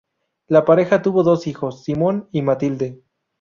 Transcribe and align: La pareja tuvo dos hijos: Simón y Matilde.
La 0.47 0.65
pareja 0.65 1.03
tuvo 1.03 1.21
dos 1.21 1.45
hijos: 1.45 1.83
Simón 1.83 2.27
y 2.31 2.41
Matilde. 2.41 3.03